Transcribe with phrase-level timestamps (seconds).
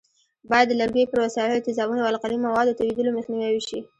[0.49, 3.79] باید د لرګیو پر وسایلو د تیزابونو او القلي موادو توېدلو مخنیوی وشي.